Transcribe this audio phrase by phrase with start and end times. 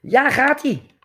[0.00, 0.98] Ja, gaat-ie.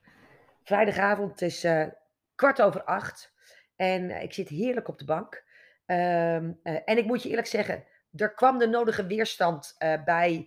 [0.64, 1.88] Vrijdagavond, het is eh,
[2.36, 3.34] kwart over acht.
[3.76, 5.44] En eh, ik zit heerlijk op de bank.
[5.86, 7.84] Ehm, eh, en ik moet je eerlijk zeggen,
[8.16, 9.76] er kwam de nodige weerstand
[10.06, 10.46] bij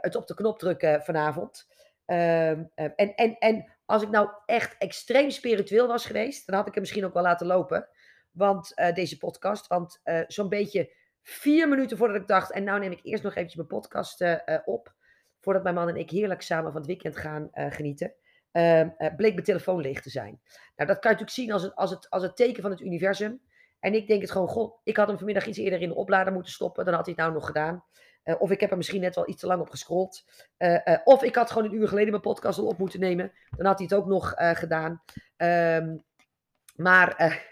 [0.00, 1.68] het op de knop drukken vanavond.
[2.04, 6.66] Ehm, eh, en, en, en als ik nou echt extreem spiritueel was geweest, dan had
[6.66, 7.88] ik hem misschien ook wel laten lopen.
[8.30, 10.92] Want deze podcast, want zo'n beetje
[11.22, 14.24] vier minuten voordat ik dacht, en nou neem ik eerst nog eventjes mijn podcast
[14.64, 14.94] op,
[15.40, 18.14] voordat mijn man en ik heerlijk samen van het weekend gaan eh, genieten,
[18.52, 20.40] ehm, eh, bleek mijn telefoon leeg te zijn.
[20.76, 22.80] Nou, dat kan je natuurlijk zien als het, als, het, als het teken van het
[22.80, 23.40] universum.
[23.80, 26.32] En ik denk het gewoon, god, ik had hem vanmiddag iets eerder in de oplader
[26.32, 27.84] moeten stoppen, dan had hij het nou nog gedaan.
[28.22, 30.24] Eh, of ik heb er misschien net wel iets te lang op gescrolld.
[31.04, 33.32] Of ik had gewoon een uur geleden mijn podcast al op moeten nemen.
[33.56, 35.02] Dan had hij het ook nog gedaan.
[36.76, 37.42] Maar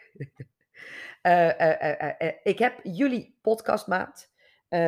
[2.42, 4.30] ik heb jullie podcastmaat.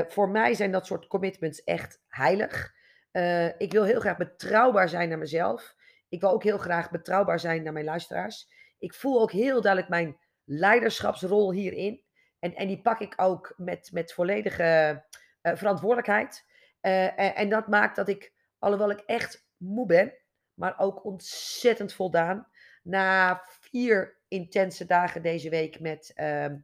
[0.09, 2.77] Voor mij zijn dat soort commitments echt heilig.
[3.19, 5.75] Eh, ik wil heel graag betrouwbaar zijn naar mezelf.
[6.09, 8.48] Ik wil ook heel graag betrouwbaar zijn naar mijn luisteraars.
[8.79, 12.03] Ik voel ook heel duidelijk mijn leiderschapsrol hierin.
[12.39, 15.05] En, en die pak ik ook met, met volledige
[15.41, 16.45] eh, verantwoordelijkheid.
[16.81, 20.14] Eh, en, en dat maakt dat ik, alhoewel ik echt moe ben,
[20.55, 22.48] maar ook ontzettend voldaan.
[22.83, 26.57] Na vier intense dagen deze week met ehm,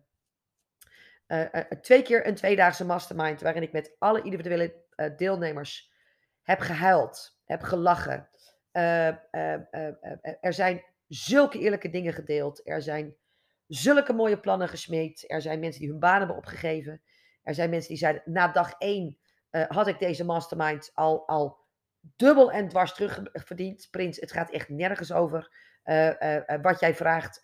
[1.27, 4.83] eh, eh, twee keer een tweedaagse mastermind, waarin ik met alle individuele
[5.17, 5.93] deelnemers
[6.45, 8.29] heb gehuild, heb gelachen.
[8.71, 12.61] Eh, eh, eh, er zijn zulke eerlijke dingen gedeeld.
[12.69, 13.15] Er zijn
[13.67, 15.25] zulke mooie plannen gesmeed.
[15.27, 17.03] Er zijn mensen die hun baan hebben opgegeven.
[17.43, 19.19] Er zijn mensen die zeiden, na dag één
[19.69, 21.59] had ik deze mastermind al, al
[22.17, 23.89] dubbel en dwars terugverdiend.
[23.91, 25.57] Prins, het gaat echt nergens over
[26.63, 27.41] wat jij vraagt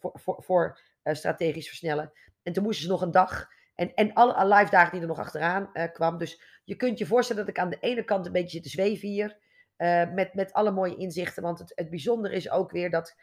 [0.00, 2.12] voor, voor, voor strategisch versnellen.
[2.42, 3.48] En toen moesten ze nog een dag.
[3.78, 6.18] En, en alle live dagen die er nog achteraan eh, kwam.
[6.18, 8.68] Dus je kunt je voorstellen dat ik aan de ene kant een beetje zit te
[8.68, 9.38] zweven hier.
[9.76, 11.42] eh, met, met alle mooie inzichten.
[11.42, 13.16] Want het, het bijzondere is ook weer dat.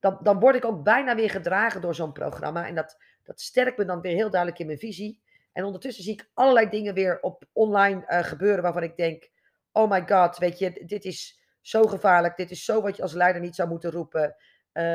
[0.00, 2.66] Dan, dan word ik ook bijna weer gedragen door zo'n programma.
[2.66, 5.20] En dat, dat sterkt me dan weer heel duidelijk in mijn visie.
[5.52, 9.30] En ondertussen zie ik allerlei dingen weer op online eh, gebeuren waarvan ik denk:
[9.72, 12.36] oh my god, weet je, dit is zo gevaarlijk.
[12.36, 14.36] Dit is zo wat je als leider niet zou moeten roepen.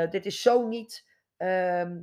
[0.10, 1.06] Dit is zo niet
[1.38, 2.02] ehm,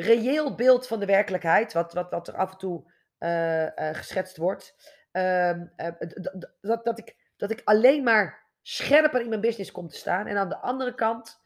[0.00, 4.36] reëel beeld van de werkelijkheid, wat, wat, wat er af en toe eh, eh, geschetst
[4.36, 4.74] wordt.
[5.10, 5.92] Ehm, eh,
[6.60, 10.26] dat, dat, ik, dat ik alleen maar scherper in mijn business kom te staan.
[10.26, 11.40] En aan de andere kant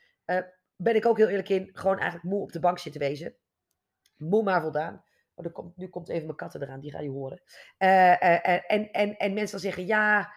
[0.76, 3.34] ben ik ook heel eerlijk in, gewoon eigenlijk moe op de bank zitten wezen.
[4.16, 5.04] Moe maar voldaan.
[5.34, 7.42] Oh, komt, nu komt even mijn katten eraan, die ga je horen.
[7.78, 10.32] En, en, en mensen dan zeggen, ja,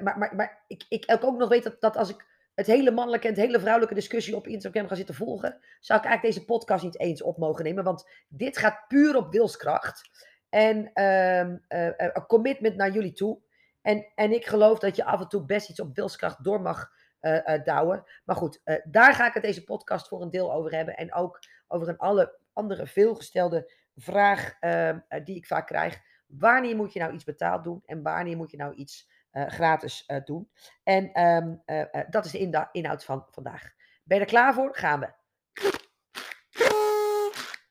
[0.00, 3.28] maar, maar, maar ik, ik ook nog weet dat, dat als ik het hele mannelijke
[3.28, 6.84] en het hele vrouwelijke discussie op Instagram ga zitten volgen, zou ik eigenlijk deze podcast
[6.84, 7.84] niet eens op mogen nemen.
[7.84, 10.26] Want dit gaat puur op wilskracht.
[10.48, 13.38] En ehm, eh, eh, een commitment naar jullie toe.
[13.82, 16.90] En, en ik geloof dat je af en toe best iets op wilskracht door mag
[17.20, 18.04] eh, douwen.
[18.24, 20.96] Maar goed, daar ga ik het deze podcast voor een deel over hebben.
[20.96, 21.38] En ook
[21.68, 26.00] over een alle andere veelgestelde vraag ehm, eh, die ik vaak krijg.
[26.26, 30.24] Wanneer moet je nou iets betaald doen en wanneer moet je nou iets gratis eh,
[30.24, 30.50] doen?
[30.82, 33.72] En ehm, eh, eh, dat is de inhoud van vandaag.
[34.04, 34.76] Ben je er klaar voor?
[34.76, 35.12] Gaan we.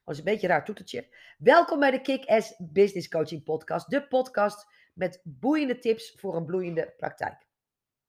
[0.03, 1.07] Dat is een beetje een raar toetertje.
[1.37, 3.89] Welkom bij de Kick-Ass Business Coaching Podcast.
[3.89, 7.47] De podcast met boeiende tips voor een bloeiende praktijk.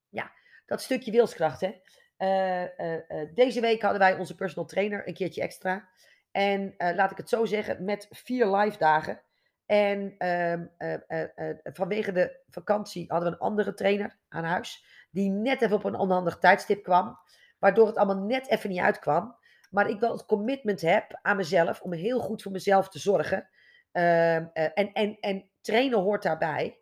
[0.09, 0.33] Ja,
[0.67, 1.81] dat stukje wilskracht, hè.
[2.17, 5.89] Eh, eh, eh, deze week hadden wij onze personal trainer een keertje extra.
[6.31, 9.21] En eh, laat ik het zo zeggen, met vier live dagen.
[9.67, 14.85] En ehm, eh, eh, eh, vanwege de vakantie hadden we een andere trainer aan huis.
[15.11, 17.19] Die net even op een onhandig tijdstip kwam.
[17.59, 19.37] Waardoor het allemaal net even niet uitkwam.
[19.71, 23.49] Maar ik wel het commitment heb aan mezelf om heel goed voor mezelf te zorgen.
[23.93, 26.79] Ehm, eh, en, en, en trainen hoort daarbij.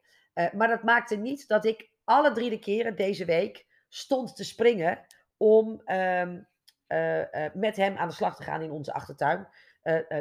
[0.52, 5.06] Maar dat maakte niet dat ik alle drie de keren deze week stond te springen
[5.36, 6.40] om ehm,
[6.86, 9.48] eh, eh, met hem aan de slag te gaan in onze achtertuin.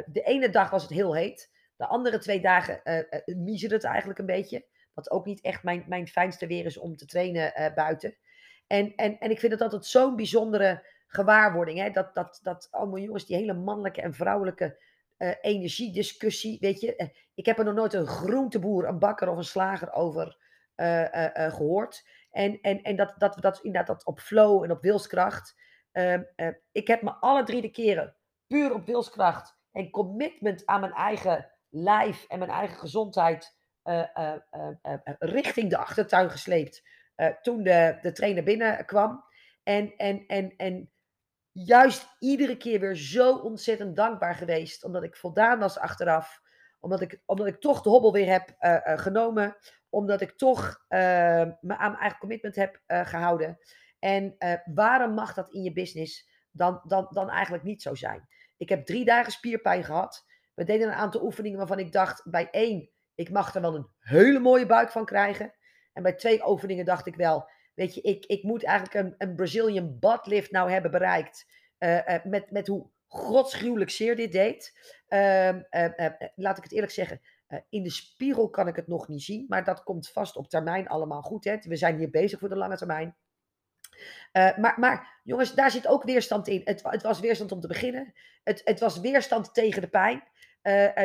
[0.06, 1.51] De ene dag was het heel heet.
[1.82, 4.64] De andere twee dagen eh eh, miezerde het eigenlijk een beetje.
[4.94, 8.16] Wat ook niet echt mijn, mijn fijnste weer is om te trainen eh, buiten.
[8.66, 11.78] En, en, en ik vind het altijd zo'n bijzondere gewaarwording.
[11.78, 11.90] Hè?
[11.90, 14.90] Dat, dat, dat allemaal jongens, die hele mannelijke en vrouwelijke
[15.40, 16.58] energiediscussie.
[16.60, 20.36] Weet je, ik heb er nog nooit een groenteboer, een bakker of een slager over
[20.74, 22.08] eh, eh, eh, gehoord.
[22.30, 25.56] En, en, en dat, dat, dat, inderdaad dat op flow en op wilskracht.
[25.92, 30.80] Ehm, eh, ik heb me alle drie de keren puur op wilskracht en commitment aan
[30.80, 34.36] mijn eigen lijf en mijn eigen gezondheid eh, eh,
[34.82, 36.82] eh, richting de achtertuin gesleept.
[37.42, 39.24] toen de, de trainer binnenkwam.
[39.62, 40.90] En, en, en, en
[41.52, 44.84] juist iedere keer weer zo ontzettend dankbaar geweest.
[44.84, 46.40] Omdat ik voldaan was achteraf
[46.80, 48.54] Omdat ik, omdat ik toch de hobbel weer heb
[48.98, 49.56] genomen.
[49.88, 53.58] Omdat ik toch me aan mijn eigen commitment heb gehouden.
[53.98, 54.36] En
[54.74, 58.28] waarom mag dat in je business dan, dan, dan eigenlijk niet zo zijn?
[58.56, 60.24] Ik heb drie dagen spierpijn gehad.
[60.54, 63.88] We deden een aantal oefeningen waarvan ik dacht, bij één, ik mag er wel een
[63.98, 65.54] hele mooie buik van krijgen.
[65.92, 69.34] En bij twee oefeningen dacht ik wel, weet je, ik, ik moet eigenlijk een, een
[69.34, 71.46] Brazilian butt lift nou hebben bereikt.
[71.78, 74.78] Uh, uh, met, met hoe godsgruwelijk zeer dit deed.
[75.08, 75.48] Uh,
[76.34, 77.20] laat ik het eerlijk zeggen,
[77.68, 79.44] in de spiegel kan ik het nog niet zien.
[79.48, 81.44] Maar dat komt vast op termijn allemaal goed.
[81.44, 81.56] Hè?
[81.58, 83.16] We zijn hier bezig voor de lange termijn.
[84.32, 86.60] maar, maar jongens, daar zit ook weerstand in.
[86.64, 88.12] Het, het was weerstand om te beginnen.
[88.44, 90.22] Het, het was weerstand tegen de pijn.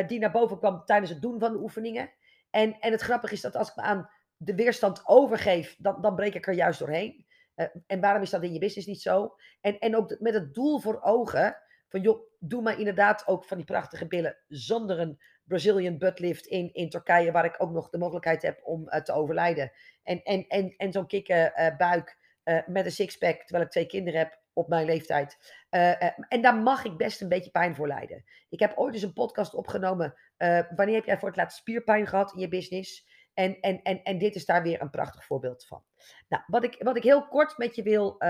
[0.06, 2.10] Die naar boven kwam tijdens het doen van de oefeningen.
[2.50, 6.14] En, en het grappige is dat als ik me aan de weerstand overgeef, dan, dan
[6.14, 7.26] breek ik er juist doorheen.
[7.56, 9.34] Uh, en waarom is dat in je business niet zo?
[9.60, 11.56] En, en ook met het doel voor ogen,
[11.88, 16.72] van joh, doe maar inderdaad ook van die prachtige billen zonder een Brazilian buttlift in,
[16.72, 19.72] in Turkije, waar ik ook nog de mogelijkheid heb om te overlijden.
[20.02, 22.18] En, en, en, en zo'n kikke buik
[22.66, 25.56] met een sixpack, terwijl ik twee kinderen heb op mijn leeftijd.
[26.28, 28.24] en daar mag ik best een beetje pijn voor lijden.
[28.48, 30.14] Ik heb ooit eens een podcast opgenomen.
[30.76, 33.06] wanneer heb jij voor het laatst spierpijn gehad in je business?
[33.34, 35.82] En, en, en, en dit is daar weer een prachtig voorbeeld van.
[36.28, 38.22] Nou, wat ik, wat ik heel kort met je wil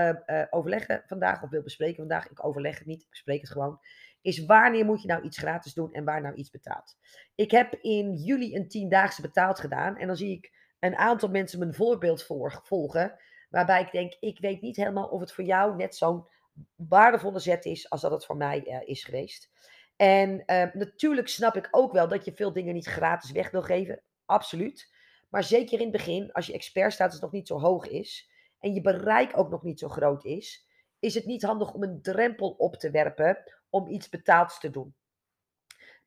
[0.49, 3.79] overleggen vandaag, of wil bespreken vandaag, ik overleg het niet, ik bespreek het gewoon,
[4.21, 6.97] is wanneer moet je nou iets gratis doen en waar nou iets betaald.
[7.35, 11.59] Ik heb in juli een tiendaagse betaald gedaan en dan zie ik een aantal mensen
[11.59, 12.23] mijn voorbeeld
[12.63, 16.27] volgen, waarbij ik denk, ik weet niet helemaal of het voor jou net zo'n
[16.75, 19.51] waardevolle zet is als dat het voor mij uh, is geweest.
[19.95, 20.43] En
[20.73, 24.01] natuurlijk snap ik ook wel dat je veel dingen niet gratis weg wil geven.
[24.25, 24.93] Absoluut.
[25.29, 28.81] Maar zeker in het begin, als je expertstatus nog niet zo hoog is en je
[28.81, 30.67] bereik ook nog niet zo groot is,
[30.99, 34.95] is het niet handig om een drempel op te werpen om iets betaalds te doen.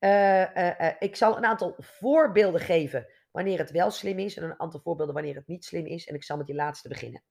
[0.01, 4.81] Uh, ik zal een aantal voorbeelden geven wanneer het wel slim is en een aantal
[4.81, 6.07] voorbeelden wanneer het niet slim is.
[6.07, 7.23] En ik zal met die laatste beginnen.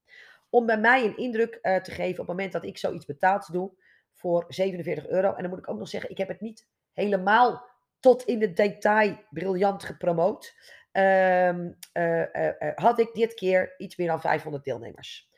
[0.50, 3.72] Om bij mij een indruk te geven op het moment dat ik zoiets betaald doe
[4.12, 5.32] voor 47 euro.
[5.32, 7.70] En dan moet ik ook nog zeggen, ik heb het niet helemaal
[8.00, 10.54] tot in het detail briljant gepromoot.
[10.92, 15.30] Um, uh, uh, had ik dit keer iets meer dan 500 deelnemers.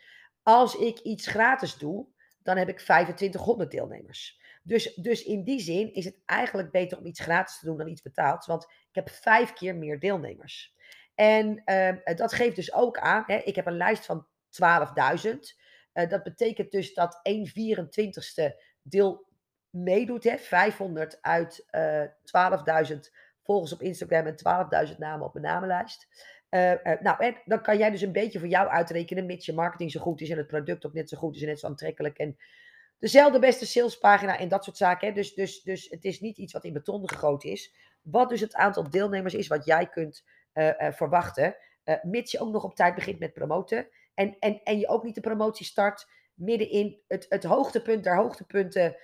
[0.43, 2.06] Als ik iets gratis doe,
[2.43, 4.40] dan heb ik 2500 deelnemers.
[4.66, 7.88] Dus, dus in die zin is het eigenlijk beter om iets gratis te doen dan
[7.88, 10.75] iets betaald, want ik heb vijf keer meer deelnemers.
[11.14, 14.26] En uh, dat geeft dus ook aan, hè, ik heb een lijst van
[14.62, 15.38] 12.000.
[15.93, 19.26] dat betekent dus dat 1 24ste deel
[19.70, 21.66] meedoet, hè, 500 uit
[22.90, 22.99] 12.000
[23.43, 26.08] volgers op Instagram en 12.000 namen op mijn namenlijst.
[27.00, 30.00] Nou, en dan kan jij dus een beetje voor jou uitrekenen, mits je marketing zo
[30.00, 32.19] goed is en het product ook net zo goed is en net zo aantrekkelijk.
[32.19, 32.37] En
[32.99, 35.08] dezelfde beste salespagina en dat soort zaken.
[35.08, 35.14] Hè.
[35.14, 37.75] Dus, dus, dus het is niet iets wat in beton gegoten is.
[38.02, 40.25] Wat dus het aantal deelnemers is wat jij kunt
[40.55, 41.56] uh, verwachten.
[42.02, 43.88] mits je ook nog op tijd begint met promoten.
[44.14, 48.17] En, en, en je ook niet de promotie start midden in het, het hoogtepunt der
[48.17, 48.97] hoogtepunten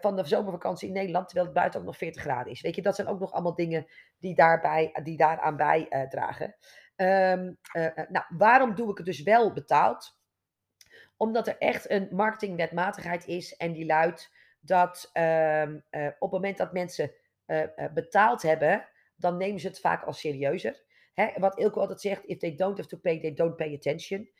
[0.00, 2.60] van de zomervakantie in Nederland, terwijl het buiten ook nog 40 graden is.
[2.60, 3.86] Weet je, dat zijn ook nog allemaal dingen
[4.18, 6.56] die, daarbij, die daaraan bijdragen.
[6.96, 10.17] Um, uh, nou, waarom doe ik het dus wel betaald?
[11.18, 14.30] Omdat er echt een marketingwetmatigheid is en die luidt
[14.60, 15.62] dat uh,
[16.18, 17.12] op het moment dat mensen
[17.94, 20.82] betaald hebben, dan nemen ze het vaak al serieuzer.
[21.12, 24.30] Hè, wat Ilko altijd zegt, if they don't have to pay, they don't pay attention.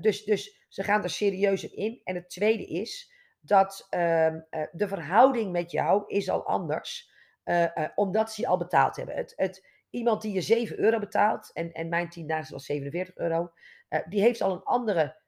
[0.00, 2.00] dus, dus ze gaan er serieuzer in.
[2.04, 4.34] En het tweede is, dat uh,
[4.72, 7.10] de verhouding met jou is al anders,
[7.94, 9.16] omdat ze je al betaald hebben.
[9.16, 13.16] Het, het, iemand die je 7 euro betaalt, en, en mijn 10 dagen was 47
[13.16, 13.52] euro,
[14.08, 15.19] die heeft al een andere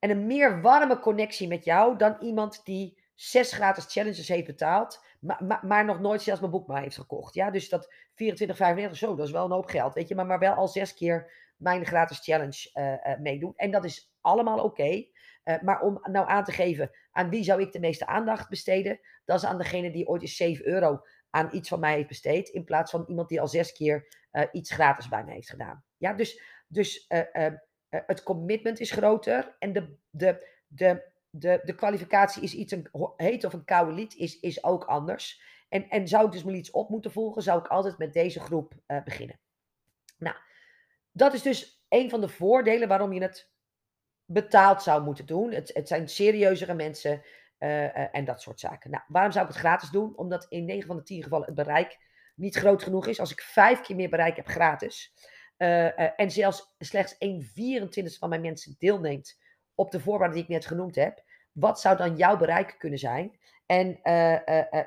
[0.00, 5.04] en een meer warme connectie met jou dan iemand die zes gratis challenges heeft betaald,
[5.20, 7.34] maar, maar, maar nog nooit zelfs mijn boek maar heeft gekocht.
[7.34, 10.38] Ja, dus dat 24,95, zo, dat is wel een hoop geld, weet je, maar, maar
[10.38, 13.52] wel al zes keer mijn gratis challenge meedoen.
[13.56, 15.04] En dat is allemaal oké.
[15.44, 19.00] Uh, maar om nou aan te geven aan wie zou ik de meeste aandacht besteden,
[19.24, 22.48] dat is aan degene die ooit eens 7 euro aan iets van mij heeft besteed,
[22.48, 25.84] in plaats van iemand die al zes keer uh, iets gratis bij mij heeft gedaan.
[25.96, 27.46] Ja, dus, dus uh,
[27.90, 33.44] het commitment is groter en de, de, de, de, de kwalificatie is iets, een heet
[33.44, 35.42] of een koude lied, is, is ook anders.
[35.68, 38.40] En, en zou ik dus maar iets op moeten volgen, zou ik altijd met deze
[38.40, 39.38] groep beginnen.
[40.18, 40.36] Nou,
[41.12, 43.50] dat is dus een van de voordelen waarom je het
[44.24, 45.52] betaald zou moeten doen.
[45.52, 47.22] Het, het zijn serieuzere mensen
[47.58, 48.90] uh, en dat soort zaken.
[48.90, 50.16] Nou, waarom zou ik het gratis doen?
[50.16, 51.98] Omdat in 9 van de 10 gevallen het bereik
[52.34, 53.20] niet groot genoeg is.
[53.20, 55.14] Als ik vijf keer meer bereik heb gratis
[55.62, 59.38] uh, en zelfs slechts 1 24 van mijn mensen deelneemt
[59.74, 63.38] op de voorwaarden die ik net genoemd heb, wat zou dan jouw bereik kunnen zijn?
[63.66, 64.00] En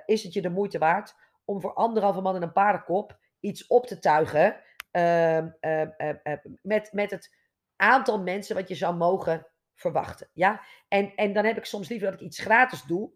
[0.06, 1.15] is het je de moeite waard
[1.46, 4.62] om voor anderhalve man en een paardenkop iets op te tuigen.
[4.92, 7.36] Ehm, ehm, ehm, met, met het
[7.75, 10.30] aantal mensen wat je zou mogen verwachten.
[10.34, 10.62] Ja?
[10.88, 13.12] En, en dan heb ik soms liever dat ik iets gratis doe.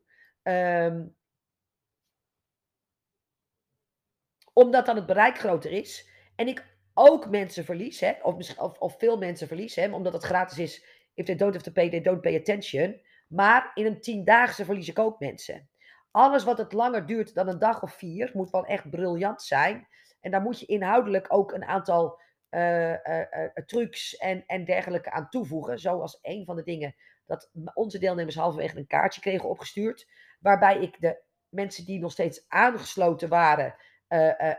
[4.53, 6.09] omdat dan het bereik groter is.
[6.35, 10.85] En ik ook mensen verlies, of, of, of veel mensen verlies, omdat het gratis is.
[11.13, 13.01] If they don't have to pay, they don't pay attention.
[13.27, 15.69] Maar in een tiendaagse verlies ik ook mensen.
[16.11, 19.87] Alles wat het langer duurt dan een dag of vier, moet wel echt briljant zijn.
[20.21, 25.11] En daar moet je inhoudelijk ook een aantal uh, uh, uh, trucs en, en dergelijke
[25.11, 25.79] aan toevoegen.
[25.79, 30.07] Zoals een van de dingen dat onze deelnemers halverwege een kaartje kregen opgestuurd.
[30.39, 33.75] Waarbij ik de mensen die nog steeds aangesloten waren,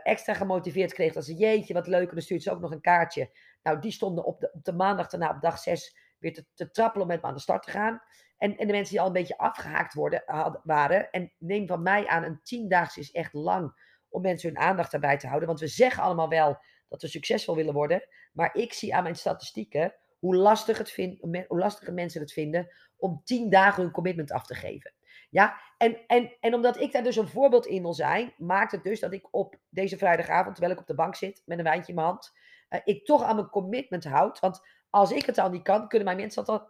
[0.03, 1.13] extra gemotiveerd kreeg.
[1.13, 3.29] Dat ze, jeetje, wat leuk, en dan stuurt ze ook nog een kaartje.
[3.63, 7.01] Nou, die stonden op de, op de maandag daarna, op dag 6, weer te, trappelen
[7.01, 8.01] om met me aan de start te gaan.
[8.37, 10.23] En, en de mensen die al een beetje afgehaakt worden,
[10.63, 11.11] waren.
[11.11, 13.73] En neem van mij aan, een tiendaagse is echt lang
[14.09, 15.47] om mensen hun aandacht daarbij te houden.
[15.47, 18.07] Want we zeggen allemaal wel dat we succesvol willen worden.
[18.33, 22.67] Maar ik zie aan mijn statistieken hoe lastig, het vind, hoe lastige mensen het vinden
[22.97, 24.93] om tien dagen hun commitment af te geven.
[25.29, 28.83] Ja, en, en, en omdat ik daar dus een voorbeeld in wil zijn, maakt het
[28.83, 31.89] dus dat ik op deze vrijdagavond, terwijl ik op de bank zit met een wijntje
[31.89, 32.33] in mijn hand,
[32.69, 34.39] uh, ik toch aan mijn commitment houd.
[34.39, 36.67] Want als ik het al niet kan, kunnen mijn mensen dat al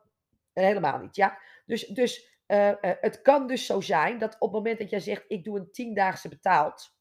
[0.54, 1.16] helemaal niet.
[1.16, 1.40] Ja?
[1.66, 5.00] Dus, dus uh, uh, het kan dus zo zijn dat op het moment dat jij
[5.00, 6.98] zegt, ik doe een tiendaagse betaald,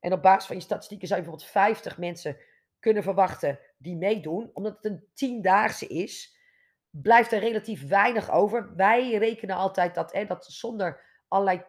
[0.00, 2.36] en op basis van je statistieken zou je bijvoorbeeld 50 mensen
[2.80, 6.35] kunnen verwachten die meedoen, omdat het een tiendaagse is,
[7.02, 8.76] blijft er relatief weinig over.
[8.76, 11.64] Wij rekenen altijd dat, hè, dat zonder allerlei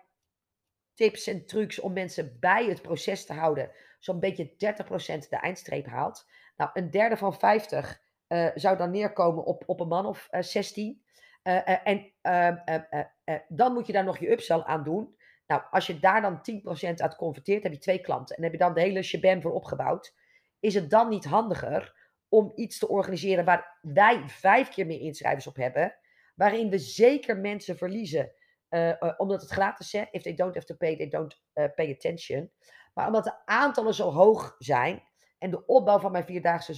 [0.93, 5.85] tips en trucs om mensen bij het proces te houden, zo'n beetje 30% de eindstreep
[5.85, 6.25] haalt.
[6.55, 10.27] Nou, een derde van 50 uh, eh, zou dan neerkomen op, op een man of
[10.31, 11.01] uh, 16.
[11.43, 15.15] Uh, en uh, dan moet je daar nog je upsell aan doen.
[15.47, 16.41] Nou, als je daar dan
[16.87, 18.35] 10% uit converteert, heb je twee klanten.
[18.35, 20.15] En heb je dan de hele shebam voor opgebouwd.
[20.59, 21.96] Is het dan niet handiger
[22.29, 25.95] om iets te organiseren waar wij vijf keer meer inschrijvers op hebben.
[26.35, 28.31] Waarin we zeker mensen verliezen.
[28.69, 30.05] Uh, uh, omdat het gratis is.
[30.11, 32.51] If they don't have to pay, they don't uh, pay attention.
[32.93, 35.03] Maar omdat de aantallen zo hoog zijn.
[35.37, 36.73] En de opbouw van mijn vierdaagse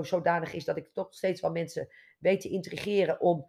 [0.00, 3.46] zodanig, is dat ik toch steeds wel mensen weet te intrigeren om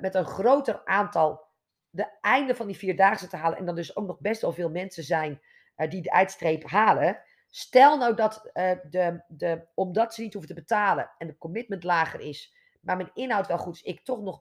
[0.00, 1.46] met een groter aantal
[1.90, 3.58] de einde van die vierdaagse te halen.
[3.58, 5.40] En dan dus ook nog best wel veel mensen zijn
[5.88, 7.22] die de eindstreep halen.
[7.56, 11.84] Stel nou dat uh, de, de, omdat ze niet hoeven te betalen en de commitment
[11.84, 14.40] lager is, maar mijn inhoud wel goed is, ik toch nog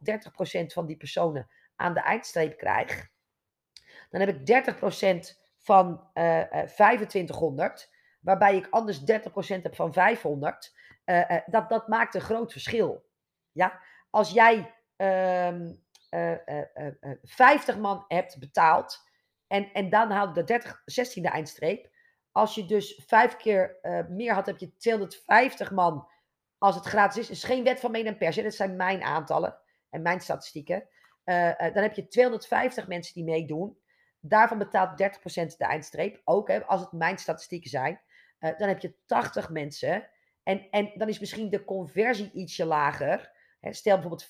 [0.61, 3.09] 30% van die personen aan de eindstreep krijg.
[4.09, 4.77] Dan heb ik 30%
[5.57, 9.03] van uh, uh, 2500, waarbij ik anders 30%
[9.45, 10.75] heb van 500.
[11.05, 13.05] Uh, uh, dat, dat maakt een groot verschil.
[13.51, 13.81] Ja?
[14.09, 15.77] Als jij 50
[17.67, 19.09] ehm, man hebt betaald
[19.47, 21.91] en, en dan haalt de 30, 16e eindstreep,
[22.33, 26.07] als je dus vijf keer uh, meer had, heb je 250 man
[26.57, 27.29] als het gratis is.
[27.29, 28.35] is geen wet van meen en pers.
[28.35, 29.57] Dat zijn mijn aantallen
[29.89, 30.87] en mijn statistieken.
[31.25, 33.77] Uh, uh, dan heb je 250 mensen die meedoen.
[34.19, 35.05] Daarvan betaalt 30%
[35.57, 36.21] de eindstreep.
[36.23, 38.01] Ook hè, als het mijn statistieken zijn.
[38.39, 40.09] dan heb je 80 mensen.
[40.43, 43.31] En, en dan is misschien de conversie ietsje lager.
[43.59, 44.29] Hè, stel bijvoorbeeld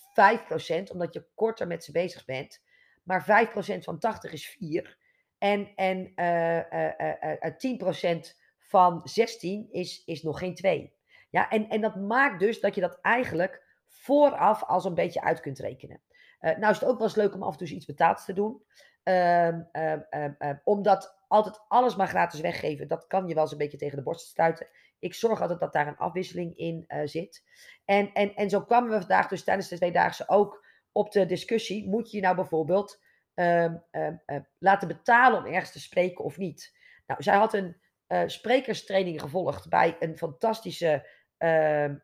[0.89, 2.63] 5%, omdat je korter met ze bezig bent.
[3.03, 4.97] Maar 5% van 80 is 4.
[5.43, 8.19] En, en uh, uh, 10%
[8.57, 10.93] van 16 is, is nog geen 2.
[11.29, 15.39] Ja, en, en dat maakt dus dat je dat eigenlijk vooraf als een beetje uit
[15.39, 16.01] kunt rekenen.
[16.39, 18.63] Nou is het ook wel eens leuk om af en toe iets betaald te doen.
[19.03, 20.29] Uh, uh,
[20.63, 24.03] omdat altijd alles maar gratis weggeven, dat kan je wel eens een beetje tegen de
[24.03, 24.67] borst stuiten.
[24.99, 27.43] Ik zorg altijd dat daar een afwisseling in zit.
[27.85, 31.89] En, en, en zo kwamen we vandaag dus tijdens de tweedaagse ook op de discussie.
[31.89, 33.01] Moet je nou bijvoorbeeld
[33.35, 36.77] uh, uh, laten betalen om ergens te spreken of niet.
[37.07, 41.95] Nou, zij had een uh, sprekerstraining gevolgd bij een fantastische ehm,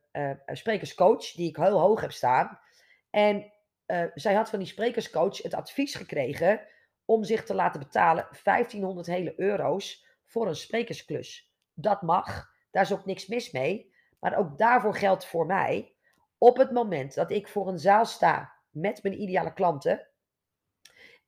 [0.45, 2.59] sprekerscoach, die ik heel hoog heb staan.
[3.09, 3.53] En
[4.13, 6.61] zij had van die sprekerscoach het advies gekregen
[7.05, 11.53] om zich te laten betalen 1500 hele euro's voor een sprekersklus.
[11.73, 13.93] Dat mag, daar is ook niks mis mee.
[14.19, 15.95] Maar ook daarvoor geldt voor mij,
[16.37, 20.07] op het moment dat ik voor een zaal sta met mijn ideale klanten,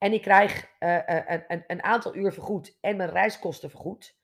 [0.02, 4.18] en ik krijg uh, een, een, een, aantal uur vergoed en mijn reiskosten vergoed,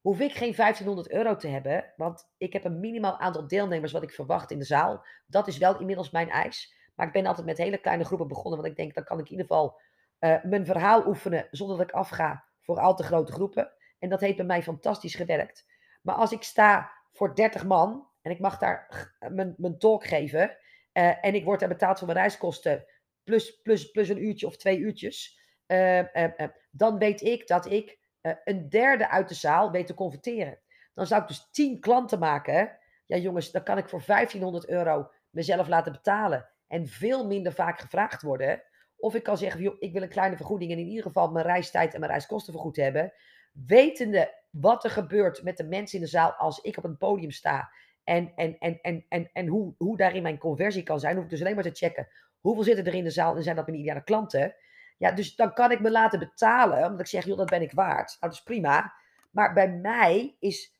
[0.00, 4.02] hoef ik geen 1500 euro te hebben, want ik heb een minimaal aantal deelnemers wat
[4.02, 5.04] ik verwacht in de zaal.
[5.26, 6.74] Dat is wel inmiddels mijn eis.
[6.94, 9.24] Maar ik ben altijd met hele kleine groepen begonnen, want ik denk, dan kan ik
[9.24, 9.80] in ieder geval
[10.20, 13.72] uh, mijn verhaal oefenen zonder dat ik afga voor al te grote groepen.
[13.98, 15.66] En dat heeft bij mij fantastisch gewerkt.
[16.02, 20.56] Maar als ik sta voor 30 man en ik mag daar mijn, mijn talk geven
[20.92, 22.84] en ik word daar betaald voor mijn reiskosten
[23.24, 27.98] plus, plus, plus een uurtje of twee uurtjes, uh, uh, dan weet ik dat ik
[28.20, 30.58] eh, een derde uit de zaal weet te converteren.
[30.94, 32.78] Dan zou ik dus 10 klanten maken.
[33.06, 37.80] Ja, jongens, dan kan ik voor 1500 euro mezelf laten betalen en veel minder vaak
[37.80, 38.62] gevraagd worden.
[38.96, 41.46] Of ik kan zeggen, joh, ik wil een kleine vergoeding en in ieder geval mijn
[41.46, 43.12] reistijd en mijn reiskosten vergoed hebben.
[43.52, 47.30] Wetende wat er gebeurt met de mensen in de zaal als ik op een podium
[47.30, 47.70] sta.
[48.04, 51.14] En, en, en, en, en, en hoe, hoe daarin mijn conversie kan zijn.
[51.14, 52.08] Hoef ik dus alleen maar te checken.
[52.42, 54.54] Hoeveel zitten er in de zaal en zijn dat mijn ideale klanten?
[54.98, 56.84] Ja, dus dan kan ik me laten betalen.
[56.84, 58.08] Omdat ik zeg, joh, dat ben ik waard.
[58.08, 58.92] Nou, dat is prima.
[59.30, 60.74] Maar bij mij is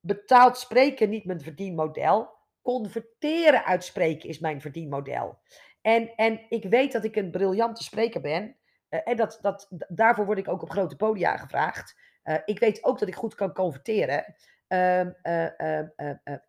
[0.00, 2.36] betaald spreken niet mijn verdienmodel.
[2.62, 5.38] Converteren uitspreken is mijn verdienmodel.
[5.82, 8.56] En, en ik weet dat ik een briljante spreker ben.
[8.90, 11.96] Uh, en dat, dat, daarvoor word ik ook op grote podia gevraagd.
[12.24, 14.34] Uh, ik weet ook dat ik goed kan converteren.
[14.68, 15.00] Uh,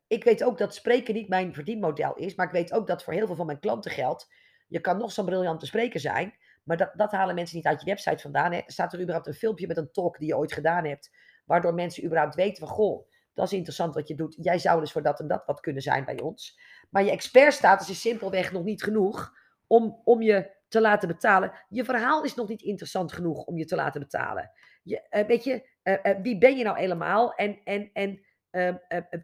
[0.08, 2.36] ik weet ook dat spreken niet mijn verdienmodel is.
[2.36, 4.32] Maar ik weet ook dat voor heel veel van mijn klanten geldt.
[4.70, 6.34] Je kan nog zo'n briljante spreker zijn.
[6.64, 8.54] Maar dat, dat halen mensen niet uit je website vandaan.
[8.54, 8.62] Hè.
[8.66, 11.10] Staat er überhaupt een filmpje met een talk die je ooit gedaan hebt.
[11.46, 13.08] Waardoor mensen überhaupt weten van goh
[13.40, 14.38] dat is interessant wat je doet.
[14.42, 16.60] Jij zou dus voor dat en dat wat kunnen zijn bij ons.
[16.90, 19.34] Maar je expertstatus is simpelweg nog niet genoeg
[19.68, 21.52] om, om je te laten betalen.
[21.70, 24.52] Je verhaal is nog niet interessant genoeg om je te laten betalen.
[24.84, 28.76] Je, uh, weet je, uh, uh, wie ben je nou helemaal en, en, en ehm,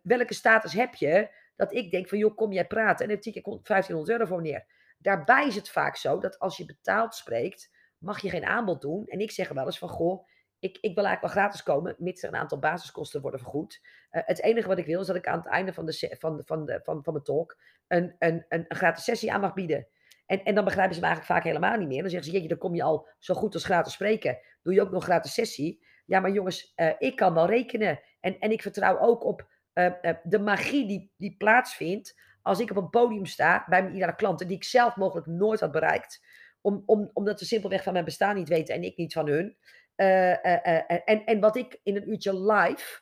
[0.04, 1.30] welke status heb je?
[1.56, 4.42] Dat ik denk van, joh, kom jij praten en dan tik ik 1500 euro voor
[4.42, 4.66] neer.
[5.06, 9.06] Daarbij is het vaak zo dat als je betaald spreekt, mag je geen aanbod doen.
[9.06, 10.28] En ik zeg wel eens van, goh,
[10.60, 13.82] ik, ik wil eigenlijk wel gratis komen, mits er een aantal basiskosten worden vergoed.
[14.12, 16.42] Uh, het enige wat ik wil is dat ik aan het einde van, de, van,
[16.46, 17.58] van, de, van, van mijn talk
[17.88, 19.88] een, een, een, een gratis sessie aan mag bieden.
[20.26, 22.02] En, en dan begrijpen ze me eigenlijk vaak helemaal niet meer.
[22.02, 24.38] Dan zeggen ze, jeetje, dan kom je al zo goed als gratis spreken.
[24.62, 25.86] Doe je ook nog gratis sessie?
[26.06, 28.00] Ja, maar jongens, uh, ik kan wel rekenen.
[28.20, 29.92] En, en ik vertrouw ook op uh,
[30.24, 34.56] de magie die, die plaatsvindt als ik op een podium sta bij mijn klanten, die
[34.56, 36.24] ik zelf mogelijk nooit had bereikt.
[36.62, 39.58] Om, om, omdat ze simpelweg van mijn bestaan niet weten en ik niet van hun.
[39.96, 40.46] Uh,
[41.10, 43.02] en, en wat ik in een uurtje live,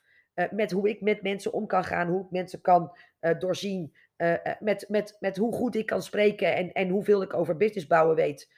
[0.51, 2.97] met hoe ik met mensen om kan gaan, hoe ik mensen kan
[3.39, 3.95] doorzien,
[4.59, 8.15] met, met, met hoe goed ik kan spreken en, en hoeveel ik over business bouwen
[8.15, 8.51] weet.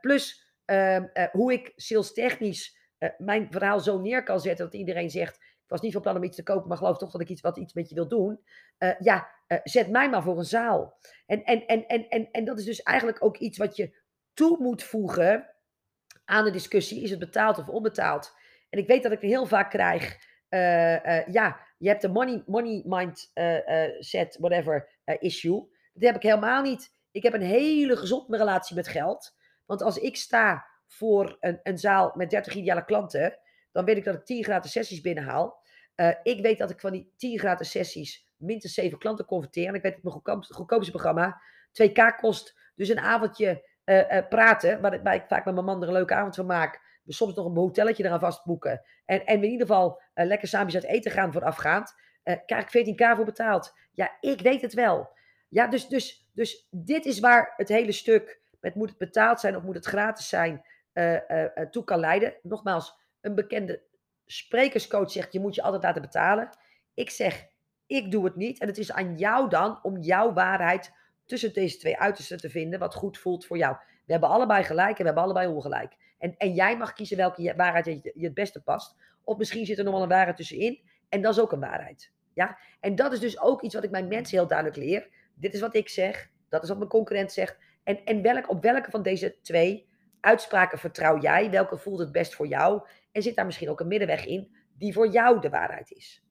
[0.00, 2.78] plus ehm, hoe ik sales technisch
[3.18, 6.36] mijn verhaal zo neer kan zetten dat iedereen zegt, was niet van plan om iets
[6.36, 8.40] te kopen, maar geloof toch dat ik iets wat iets met je wil doen.
[8.98, 9.28] ja,
[9.64, 10.98] zet mij maar voor een zaal.
[11.26, 13.96] En, en, en, en, en, en dat is dus eigenlijk ook iets wat je
[14.34, 15.50] toe moet voegen
[16.24, 18.34] aan de discussie, is het betaald of onbetaald?
[18.70, 22.82] En ik weet dat ik heel vaak krijg, uh, ja, je hebt een money, money
[22.86, 23.30] mind
[23.98, 25.70] set, whatever, issue.
[25.92, 26.94] Dat heb ik helemaal niet.
[27.10, 29.36] Ik heb een hele gezonde relatie met geld.
[29.66, 33.38] Want als ik sta voor een, een zaal met 30 ideale klanten,
[33.72, 35.61] dan weet ik dat ik 10 gratis sessies binnenhaal.
[36.22, 39.68] Ik weet dat ik van die 10 gratis sessies minstens 7 klanten converteer.
[39.68, 40.14] En ik weet dat mijn
[40.48, 41.40] goedkoopste programma
[41.82, 42.60] 2k kost.
[42.74, 46.14] Dus een avondje uh, uh, praten, waar, ik vaak met mijn man er een leuke
[46.14, 46.80] avond van maak.
[47.06, 48.82] Soms nog een hotelletje eraan vastboeken.
[49.04, 51.94] En, en in ieder geval lekker samen uit eten gaan voorafgaand.
[52.46, 53.72] krijg ik 14k voor betaald.
[53.92, 55.10] Ja, ik weet het wel.
[55.48, 59.56] Ja, dus, dus, dus dit is waar het hele stuk met moet het betaald zijn
[59.56, 60.64] of moet het gratis zijn
[61.70, 62.34] toe kan leiden.
[62.42, 63.82] Nogmaals, een bekende
[64.32, 66.56] sprekerscoach zegt je moet je altijd laten betalen.
[66.94, 67.46] Ik zeg,
[67.86, 68.60] ik doe het niet.
[68.60, 70.92] En het is aan jou dan om jouw waarheid
[71.26, 73.76] tussen deze twee uitersten te vinden wat goed voelt voor jou.
[74.06, 75.96] We hebben allebei gelijk en we hebben allebei ongelijk.
[76.18, 78.96] En, en jij mag kiezen welke waarheid je, je het beste past.
[79.24, 80.80] Of misschien zit er nog wel een waarheid tussenin.
[81.08, 82.12] En dat is ook een waarheid.
[82.34, 82.58] Ja?
[82.80, 85.08] En dat is dus ook iets wat ik mijn mensen heel duidelijk leer.
[85.34, 86.30] Dit is wat ik zeg.
[86.48, 87.58] Dat is wat mijn concurrent zegt.
[87.84, 89.88] En, en welk, op welke van deze twee
[90.22, 91.50] uitspraken vertrouw jij?
[91.50, 92.82] Welke voelt het best voor jou?
[93.12, 96.22] En zit daar misschien ook een middenweg in die voor jou de waarheid is?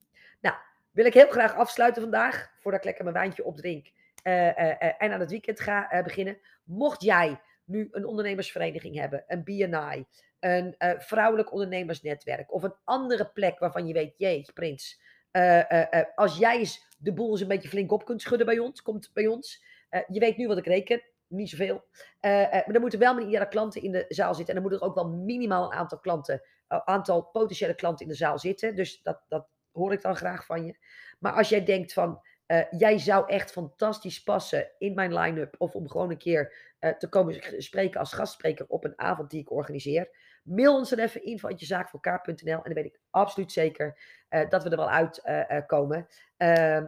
[0.42, 0.56] Nou,
[0.92, 3.92] wil ik heel graag afsluiten vandaag, voordat ik lekker mijn wijntje opdrink.
[4.24, 6.38] Eh, en aan het weekend ga beginnen.
[6.64, 10.06] Mocht jij nu een ondernemersvereniging hebben, een BNI,
[10.40, 15.02] een vrouwelijk ondernemersnetwerk of een andere plek waarvan je weet, jee, Prins,
[16.16, 19.10] als jij eens de boel eens een beetje flink op kunt schudden bij ons, komt
[19.14, 19.64] bij ons.
[20.08, 21.02] je weet nu wat ik reken,
[21.32, 21.84] niet zoveel.
[22.22, 24.56] maar dan moeten wel iedere klanten in de zaal zitten.
[24.56, 28.18] En dan moet er ook wel minimaal een aantal klanten, aantal potentiële klanten in de
[28.18, 28.76] zaal zitten.
[28.76, 30.76] Dus dat, dat hoor ik dan graag van je.
[31.20, 32.22] Maar als jij denkt van,
[32.70, 35.56] jij zou echt fantastisch passen in mijn line-up.
[35.58, 36.54] Of om gewoon een keer
[36.98, 40.10] te komen spreken als gastspreker op een avond die ik organiseer.
[40.44, 44.00] Mail ons dan even info.jezaakvoorkaar.nl en dan weet ik absoluut zeker
[44.50, 44.90] dat we er wel
[45.48, 46.08] uitkomen.
[46.38, 46.86] Ehm,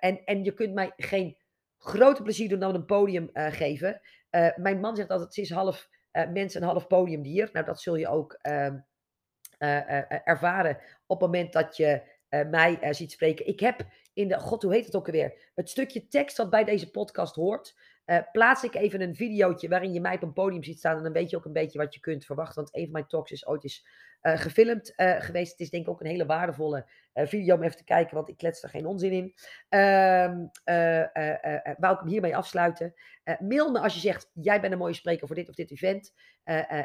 [0.00, 1.36] en, en je kunt mij geen
[1.84, 4.00] groter plezier doen dan een podium geven.
[4.56, 5.88] mijn man zegt altijd, het is half
[6.32, 7.48] mens en half podiumdier.
[7.52, 8.78] Nou, dat zul je ook ehm,
[10.24, 12.02] ervaren op het moment dat je
[12.50, 13.46] mij ziet spreken.
[13.46, 16.64] Ik heb in de, god hoe heet het ook alweer, het stukje tekst dat bij
[16.64, 17.74] deze podcast hoort,
[18.32, 21.12] plaats ik even een videootje waarin je mij op een podium ziet staan en dan
[21.12, 23.46] weet je ook een beetje wat je kunt verwachten, want een van mijn talks is
[23.46, 23.86] ooit eens
[24.20, 25.50] gefilmd geweest.
[25.50, 28.36] Het is denk ik ook een hele waardevolle video om even te kijken, want ik
[28.36, 29.34] klets er geen onzin in.
[29.78, 30.50] Um,
[31.78, 32.94] wou ik hem hiermee afsluiten.
[33.38, 36.12] mail me als je zegt, jij bent een mooie spreker voor dit of dit event.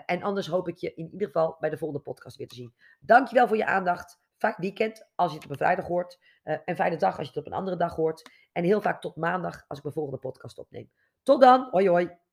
[0.05, 2.73] en anders hoop ik je in ieder geval bij de volgende podcast weer te zien.
[2.99, 4.19] Dankjewel voor je aandacht.
[4.39, 6.19] Fijn weekend als je het op een vrijdag hoort.
[6.43, 8.31] en fijne dag als je het op een andere dag hoort.
[8.51, 10.91] En heel vaak tot maandag als ik mijn volgende podcast opneem.
[11.23, 11.67] Tot dan.
[11.71, 12.28] Hoi hoi.